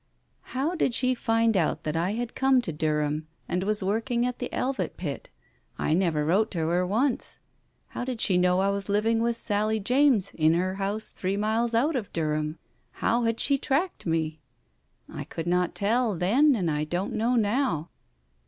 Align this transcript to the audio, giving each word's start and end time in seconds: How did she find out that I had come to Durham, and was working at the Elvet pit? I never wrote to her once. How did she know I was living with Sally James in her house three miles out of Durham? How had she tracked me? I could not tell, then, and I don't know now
How 0.57 0.73
did 0.73 0.95
she 0.95 1.13
find 1.13 1.55
out 1.55 1.83
that 1.83 1.95
I 1.95 2.13
had 2.13 2.33
come 2.33 2.59
to 2.63 2.73
Durham, 2.73 3.27
and 3.47 3.63
was 3.63 3.83
working 3.83 4.25
at 4.25 4.39
the 4.39 4.51
Elvet 4.51 4.97
pit? 4.97 5.29
I 5.77 5.93
never 5.93 6.25
wrote 6.25 6.49
to 6.53 6.69
her 6.69 6.87
once. 6.87 7.37
How 7.89 8.03
did 8.03 8.19
she 8.19 8.39
know 8.39 8.61
I 8.61 8.69
was 8.71 8.89
living 8.89 9.21
with 9.21 9.35
Sally 9.35 9.79
James 9.79 10.31
in 10.33 10.55
her 10.55 10.73
house 10.81 11.11
three 11.11 11.37
miles 11.37 11.75
out 11.75 11.95
of 11.95 12.11
Durham? 12.13 12.57
How 12.93 13.25
had 13.25 13.39
she 13.39 13.59
tracked 13.59 14.07
me? 14.07 14.39
I 15.07 15.23
could 15.23 15.45
not 15.45 15.75
tell, 15.75 16.15
then, 16.15 16.55
and 16.55 16.71
I 16.71 16.83
don't 16.85 17.13
know 17.13 17.35
now 17.35 17.91